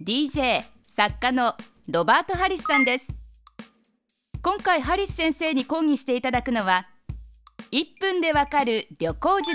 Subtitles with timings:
[0.00, 1.54] DJ 作家の
[1.88, 3.06] ロバート・ハリスさんです。
[4.42, 6.82] 今回ハリス先生に講義していただくのは
[7.70, 9.54] 1分でわかる旅行術。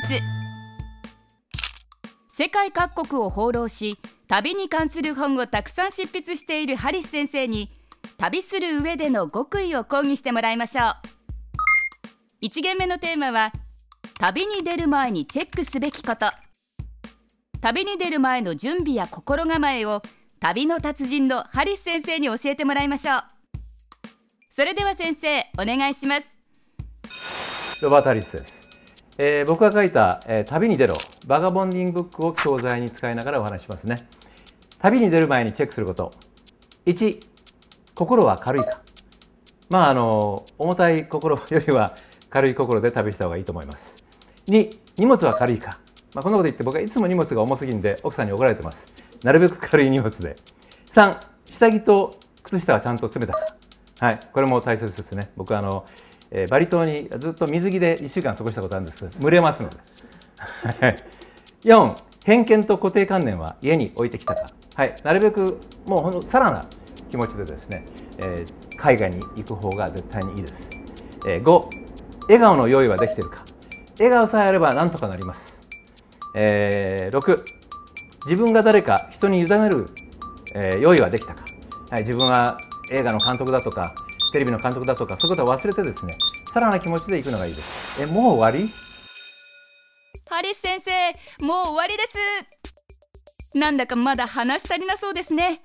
[2.29, 7.67] 世界各国を放浪し旅に関する本をたくさん執筆しているハリス先生に
[8.17, 12.45] 旅する上での極意を講義してもらいましょう。
[12.45, 13.51] 1限目のテーマは
[14.17, 16.27] 旅に出る前にチェックすべきこと。
[17.61, 20.01] 旅に出る前の準備や心構えを
[20.41, 23.21] 旅の達人のハリス先生に教えてもらいましょう。
[24.49, 26.39] それでは先生お願いします。
[27.81, 28.69] ロバート・ハリスです、
[29.17, 30.95] えー僕が書いた、えー旅に出ろ
[31.27, 33.97] バガボンディングブックを教材に使いながらお話しますね。
[34.79, 36.13] 旅に出る前にチェックすること。
[36.85, 37.21] 1
[37.93, 38.81] 心は軽いか。
[39.69, 41.95] まああの重たい心よりは
[42.29, 44.05] 軽い心で旅した方がいいと思います。
[44.47, 45.79] 2荷物は軽いか、
[46.13, 48.93] まあ、こんなこと言って僕はいつも荷物が重すぎるんで奥さんに怒られてます。
[49.23, 50.35] なるべく軽い荷物で。
[50.91, 53.55] 3下着と靴下はちゃんと詰めたか
[53.99, 55.31] はいこれも大切ですね。
[55.35, 55.85] 僕はあの、
[56.31, 59.77] えーバリ島にずっと水着で1週間過ごしたことあるんですけど蒸れますので。
[61.63, 66.65] 4偏見と固定観念は家に置いてきたか、はい、なるべくもうほんとさらな
[67.09, 67.85] 気持ちでですね、
[68.19, 70.69] えー海外に行く方が絶対にいいです、
[71.27, 71.65] えー5
[72.23, 73.43] 笑顔の用意はできてるか。
[73.97, 75.58] 笑顔さえあればなんとかなります、
[76.35, 77.43] えー6
[78.25, 79.87] 自分が誰か人に委ねる、
[80.53, 81.43] えー用意はできたか、
[81.89, 82.59] はい、自分は
[82.91, 83.93] 映画の監督だとか
[84.33, 86.15] テレビの監督だとかそういうことは忘れてですね
[86.53, 88.01] さらな気持ちで行くのがいいです。
[88.01, 88.67] えもう終わり？
[90.29, 93.57] ハリス先生もう終わりです。
[93.57, 95.59] なんだかまだ話し足りなそうですね。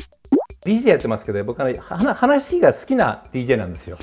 [0.65, 3.99] DJ やってますけど僕はねは話が好きな DJ なんですよ。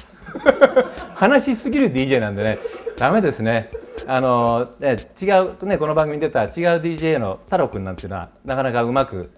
[1.16, 2.60] 話しすぎる DJ なんでね
[2.98, 3.70] ダメですね
[4.08, 6.50] あのね違うねこの番組に出た違う
[6.82, 9.32] DJ の太郎くんなんていうのはなかなかうまく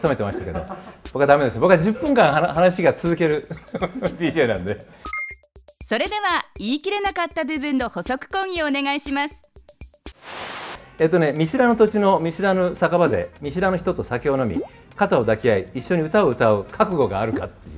[0.00, 0.60] 収めてましたけど
[1.12, 1.58] 僕はダメです。
[1.58, 3.48] 僕は10分間は話が続ける
[4.18, 4.76] DJ なんで。
[5.88, 9.42] それでは言い切れなかった部分の補足講義をお願いします。
[10.98, 14.60] えっとね見知らぬ土地の見知らぬ酒場で見知らぬ人と酒を飲み
[14.96, 17.77] 肩を抱き合い一緒に歌を歌う覚悟があるかってい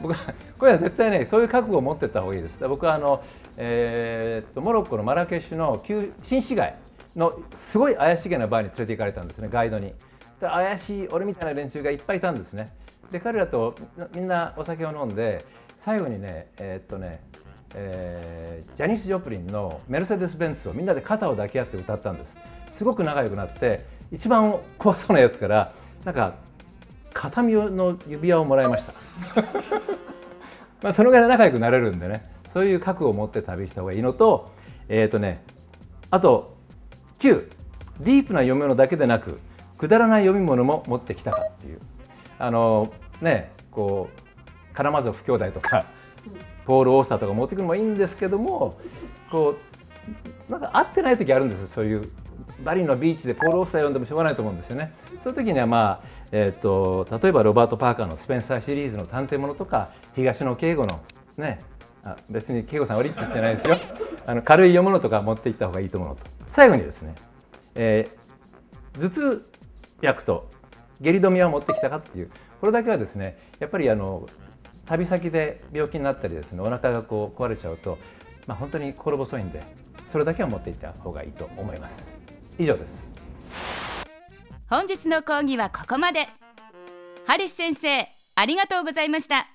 [0.00, 2.58] 僕はこれは絶対ねそういう覚悟を持ってった方がいいです。
[2.68, 3.22] 僕はあの、
[3.56, 6.76] えーっとモロッコのマラケシュの旧新市街
[7.16, 9.94] のすごい怪しげなバーに連れて行かれたんですねガイドに。
[10.40, 12.72] 怪しい俺みたいな連中がいっぱいいたんですね。
[13.10, 13.74] で彼らと
[14.14, 15.44] みんなお酒を飲んで
[15.76, 17.22] 最後にねえーっとね
[17.74, 22.38] えージャニス・ジョプリンの「メルセデス・ベンツ」をみんなで肩を抱き合って歌ったんです。
[22.70, 25.72] すごく仲良くなって一番怖そうなやつから
[26.04, 26.34] なんか
[27.12, 28.92] 形見の指輪をもらいました。
[30.82, 32.22] まあそのぐらい仲良くなれるんでね。
[32.48, 34.50] そういう覚悟を持って旅した方がいいのと
[34.88, 35.44] えっ、とね
[36.10, 36.56] あと
[37.20, 37.48] 9
[38.00, 39.38] ディープな読み物だけでなく
[39.78, 41.78] くだらない読み物も持ってきたかっていう。
[42.40, 45.84] あのねこうカラマゾフ兄弟とか
[46.64, 48.78] ポール・オースターとか持ってくるのもいいんですけども
[49.30, 49.56] こ
[50.48, 52.10] うなんか合ってない時あるんですよそういう
[52.64, 54.92] バリのビーチでポール・オースター読んでもしょうがないと思うんですよね。
[55.22, 61.00] そういう時にはまあ、えー、と例えばロバート・パーカーのスペンサーシリーズの探偵物とか東野圭吾の
[61.36, 61.60] ね
[62.04, 63.76] あ別に圭吾さん悪いって言ってないですよ。
[64.26, 66.22] あの軽い読むのとか持っていった方がいいと思うのと。
[66.48, 67.14] 最後にですね、
[67.74, 68.20] えー
[68.98, 69.50] 頭痛
[70.00, 70.50] 薬と
[71.00, 72.30] 下痢止めは持ってきたかっていう。
[72.60, 74.26] これだけはですねやっぱりあの
[74.84, 77.98] 旅先で病気になったりですねお腹がこう壊れちゃうと、
[78.46, 79.62] まあ、本当に心細いんで
[80.08, 82.18] それだけは持っていった方がいいと思います。
[82.60, 83.14] 以上です。
[84.68, 86.28] 本日の講義はここまで。
[87.26, 89.48] ハリス先生ありがとうございました。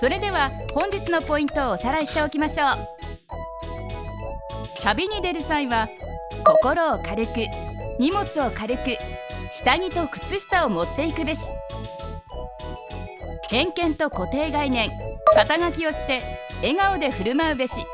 [0.00, 2.68] それでは本日のポイントをおさらいしておきましょう。
[4.82, 5.88] 旅に出る際は
[6.44, 7.30] 心を軽く
[7.98, 8.96] 荷物を軽く
[9.52, 11.50] 下着と靴下を持っていくべし。
[13.50, 14.90] 偏見と固定概念
[15.34, 16.22] 肩書きを捨て
[16.62, 17.84] 笑顔で振る舞うべし。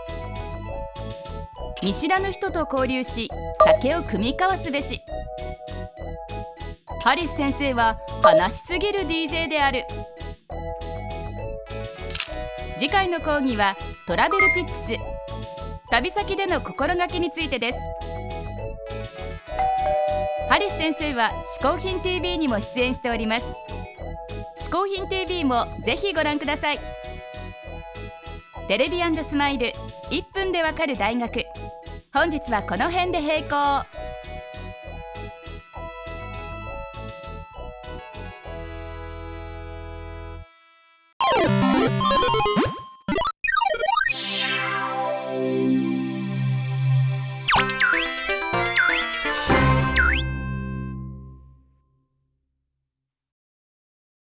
[1.84, 3.28] 見知らぬ人と交流し
[3.62, 5.02] 酒を酌み交わすべし。
[7.02, 9.84] ハリス先生は話しすぎる DJ である。
[12.78, 13.76] 次回の講義は
[14.06, 14.80] トラベルティップス。
[15.90, 17.78] 旅先での心がけについてです。
[20.48, 23.44] ハリス先生は「嗜好品 TV」にも出演しております。
[24.58, 26.80] 嗜好品 TV もぜひご覧ください。
[28.68, 29.74] テレビスマイル
[30.10, 31.43] 1分でわかる大学。
[32.14, 34.03] 本日はこの辺で閉校。